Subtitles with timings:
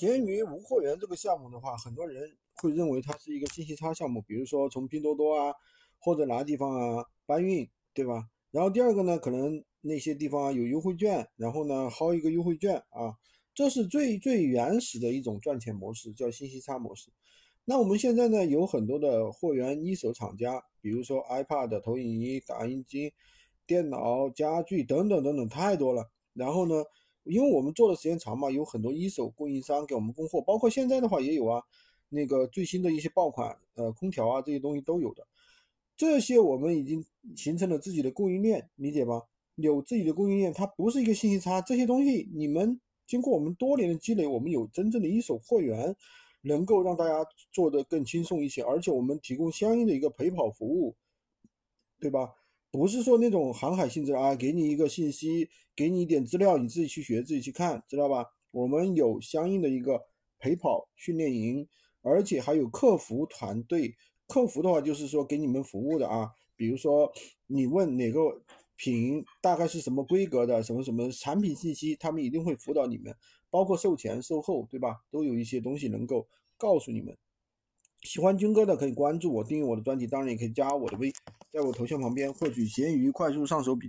[0.00, 5.52] 闲鱼无货源这个项目的话，很多人会认为它是一个信息差项目，比如说从拼多多啊
[5.98, 8.26] 或者哪个地方啊搬运，对吧？
[8.50, 13.12] 然后第二个呢，可能那些地方有优惠券，然后呢薅一个优惠券啊，
[13.54, 17.10] 这是最最原始的一种赚钱模式，叫信息差模式。
[17.66, 23.12] 那我们现在呢有很多的货源一手厂家，比如说 iPad、投影仪、打印机、
[23.66, 26.10] 电脑、家具等等等等，太多了。
[26.32, 26.82] 然后呢？
[27.30, 31.62] 因为我们做的时间长嘛，有很多一手供应商给我们供货，包括现在的话也有啊，
[32.08, 35.26] 那个最新的一些爆款，呃，空调啊这些东西都有的。
[35.96, 37.04] 这些我们已经
[37.36, 39.22] 形成了自己的供应链，理解吧？
[39.56, 41.60] 有自己的供应链，它不是一个信息差。
[41.60, 45.94] 这些东西你们经过我们多年的积累，我们有真正的一手货源，
[46.40, 50.96] 能够让大家做得更轻松一些，而且我们提供相应的一个陪跑服务，
[52.00, 52.32] 对吧？
[52.70, 58.24] 不是说那种航海性质啊，给你一个信息，给你一点资料，你自己去学，自己去看，知道吧？
[58.52, 60.00] 我们有相应的一个
[60.38, 61.66] 陪跑训练营，
[62.02, 63.94] 而且还有客服团队。
[64.26, 66.30] 客服的话，就是说给你们服务的啊。
[66.54, 67.12] 比如说
[67.46, 68.20] 你问哪个
[68.76, 73.12] 品大概是什么规格的，什么什么产品信息，他们一定会辅导你们，
[73.50, 75.00] 包括售前售后，对吧？
[75.10, 77.16] 都有一些东西能够告诉你们。
[78.02, 81.12] 喜欢军哥的可以关注我，订阅我的专辑，当然也可以加我的微，
[81.50, 83.88] 在我头像旁边获取闲鱼快速上手笔